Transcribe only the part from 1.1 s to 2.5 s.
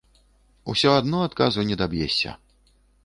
адказу не даб'ешся.